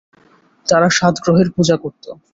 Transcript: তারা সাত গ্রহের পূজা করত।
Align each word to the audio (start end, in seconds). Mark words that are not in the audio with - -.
তারা 0.67 0.87
সাত 0.89 1.15
গ্রহের 1.23 1.49
পূজা 1.55 1.75
করত। 1.77 2.05